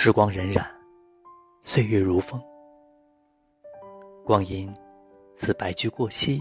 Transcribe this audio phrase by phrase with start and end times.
[0.00, 0.64] 时光荏苒，
[1.60, 2.40] 岁月如风，
[4.24, 4.72] 光阴
[5.36, 6.40] 似白驹过隙，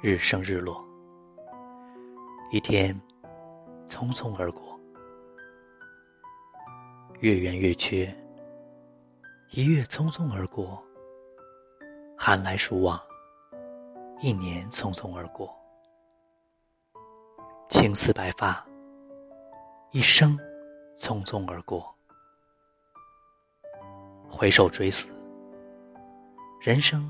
[0.00, 0.80] 日升日落，
[2.52, 2.94] 一天
[3.88, 4.78] 匆匆而过，
[7.18, 8.06] 月圆月缺，
[9.50, 10.80] 一月匆匆而过，
[12.16, 12.96] 寒来暑往，
[14.20, 15.52] 一年匆匆而过，
[17.68, 18.64] 青丝白发，
[19.90, 20.38] 一生
[20.96, 21.92] 匆匆而过。
[24.36, 25.08] 回首追思，
[26.60, 27.08] 人生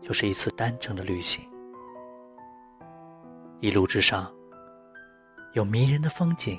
[0.00, 1.46] 就是一次单程的旅行。
[3.60, 4.32] 一路之上，
[5.52, 6.58] 有迷人的风景，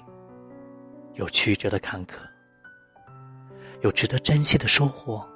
[1.16, 2.18] 有曲折的坎坷，
[3.82, 5.28] 有值得珍惜的收获，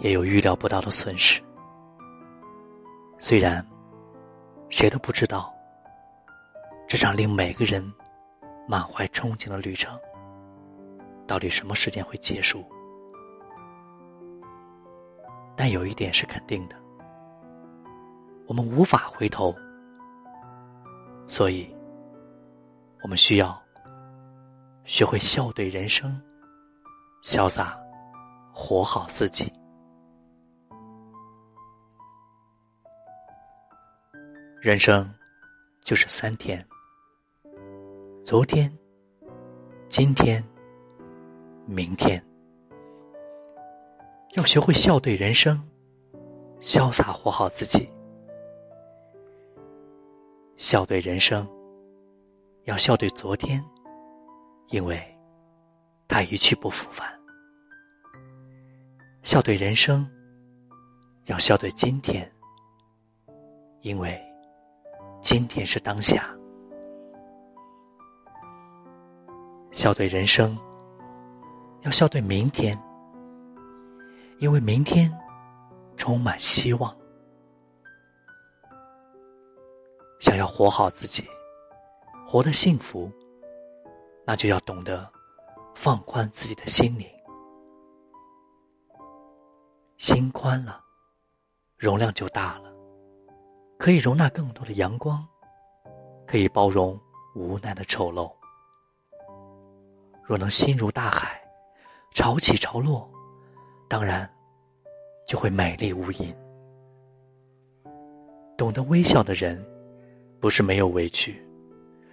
[0.00, 1.42] 也有预料不到的损失。
[3.18, 3.66] 虽然
[4.68, 5.50] 谁都不知道，
[6.86, 7.82] 这场令每个人
[8.68, 9.98] 满怀憧憬的旅程，
[11.26, 12.62] 到底什么时间会结束。
[15.56, 16.76] 但有一点是肯定的，
[18.46, 19.54] 我们无法回头，
[21.26, 21.74] 所以，
[23.02, 23.60] 我们需要
[24.84, 26.20] 学会笑对人生，
[27.22, 27.78] 潇洒
[28.52, 29.52] 活好自己。
[34.60, 35.08] 人生
[35.82, 36.66] 就是三天：
[38.24, 38.70] 昨天、
[39.88, 40.42] 今天、
[41.66, 42.22] 明天。
[44.34, 45.60] 要学会笑对人生，
[46.60, 47.88] 潇洒活好自己。
[50.56, 51.48] 笑对人生，
[52.64, 53.64] 要笑对昨天，
[54.70, 55.00] 因为
[56.08, 57.06] 他一去不复返；
[59.22, 60.04] 笑对人生，
[61.26, 62.28] 要笑对今天，
[63.82, 64.20] 因为
[65.20, 66.24] 今天是当下；
[69.70, 70.58] 笑对人生，
[71.82, 72.76] 要笑对明天。
[74.44, 75.10] 因为明天
[75.96, 76.94] 充满希望，
[80.20, 81.26] 想要活好自己，
[82.28, 83.10] 活得幸福，
[84.26, 85.10] 那就要懂得
[85.74, 87.08] 放宽自己的心灵。
[89.96, 90.78] 心宽了，
[91.78, 92.70] 容量就大了，
[93.78, 95.26] 可以容纳更多的阳光，
[96.26, 97.00] 可以包容
[97.34, 98.30] 无奈的丑陋。
[100.22, 101.42] 若能心如大海，
[102.12, 103.10] 潮起潮落。
[103.88, 104.28] 当然，
[105.26, 106.34] 就会美丽无垠。
[108.56, 109.64] 懂得微笑的人，
[110.40, 111.42] 不是没有委屈，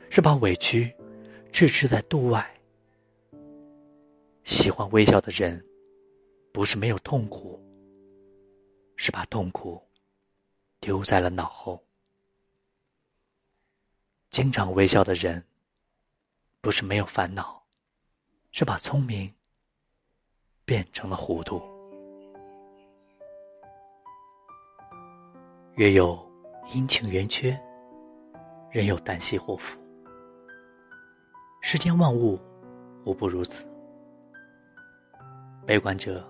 [0.10, 0.94] 是把委屈
[1.52, 2.42] 置之在度外；
[4.44, 5.64] 喜欢微笑的人，
[6.52, 7.60] 不是没有痛苦，
[8.96, 9.82] 是把痛苦
[10.80, 11.84] 丢在了脑后。
[14.30, 15.44] 经常微笑的人，
[16.62, 17.64] 不是没有烦恼，
[18.52, 19.34] 是把聪明。
[20.64, 21.60] 变成了糊涂。
[25.76, 26.20] 月有
[26.74, 27.58] 阴晴圆缺，
[28.70, 29.80] 人有旦夕祸福。
[31.62, 32.38] 世间万物
[33.06, 33.66] 无不如此。
[35.66, 36.28] 悲观者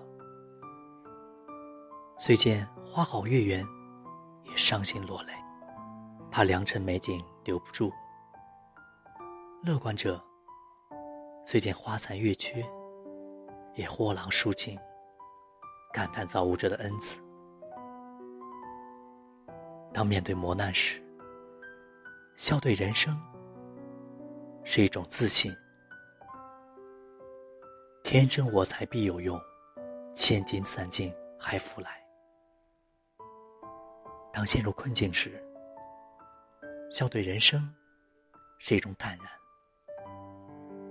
[2.16, 3.66] 虽见花好月圆，
[4.44, 5.32] 也伤心落泪，
[6.30, 7.90] 怕良辰美景留不住；
[9.64, 10.22] 乐观者
[11.44, 12.64] 虽见花残月缺。
[13.74, 14.78] 也豁然舒情，
[15.94, 17.18] 感叹造物者的恩赐。
[19.92, 21.02] 当面对磨难时，
[22.36, 23.16] 笑对人生
[24.64, 25.54] 是一种自信。
[28.02, 29.40] 天生我材必有用，
[30.14, 31.90] 千金散尽还复来。
[34.32, 35.42] 当陷入困境时，
[36.90, 37.68] 笑对人生
[38.58, 39.26] 是一种坦然，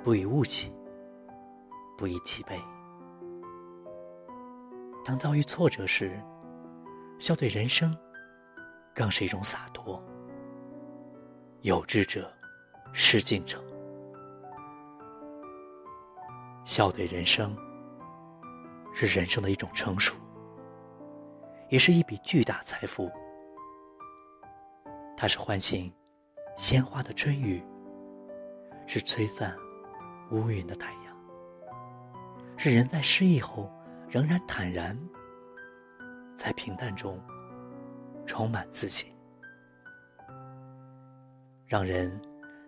[0.03, 0.71] 不以物喜。
[1.97, 2.59] 不以己悲。
[5.05, 6.19] 当遭遇挫折时，
[7.19, 7.95] 笑对人生，
[8.93, 10.01] 更是一种洒脱。
[11.61, 12.31] 有志者
[12.93, 13.63] 事竟成。
[16.63, 17.55] 笑对人生，
[18.93, 20.15] 是人生的一种成熟，
[21.69, 23.11] 也是一笔巨大财富。
[25.17, 25.91] 它是唤醒
[26.55, 27.63] 鲜花的春雨，
[28.87, 29.55] 是吹散
[30.31, 31.01] 乌云的太阳。
[32.57, 33.71] 是人在失意后
[34.07, 34.97] 仍然坦然，
[36.37, 37.19] 在平淡中
[38.31, 39.13] 充满自信，
[41.67, 42.09] 让人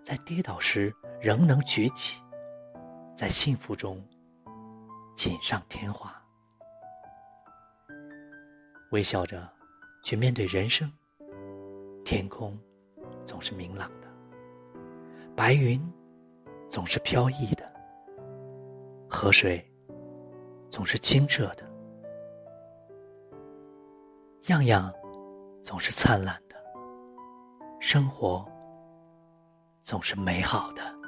[0.03, 2.21] 在跌倒时仍能举起，
[3.15, 4.05] 在幸福中
[5.15, 6.21] 锦上添花，
[8.91, 9.49] 微笑着
[10.03, 10.91] 去面对人生。
[12.03, 12.59] 天空
[13.25, 14.07] 总是明朗的，
[15.33, 15.81] 白云
[16.69, 17.73] 总是飘逸的。
[19.09, 19.65] 河水
[20.69, 21.65] 总是清澈的，
[24.47, 24.93] 样样
[25.63, 26.55] 总是灿烂的，
[27.79, 28.45] 生活
[29.81, 31.02] 总是美好的。